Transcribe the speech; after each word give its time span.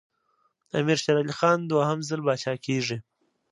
امیر 0.77 0.97
شېر 1.03 1.17
علي 1.21 1.33
خان 1.39 1.59
دوهم 1.71 1.99
ځل 2.09 2.21
پاچا 2.25 2.53
کېږي. 2.65 2.97